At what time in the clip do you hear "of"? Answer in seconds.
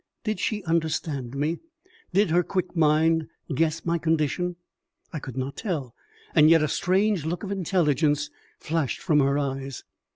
7.43-7.51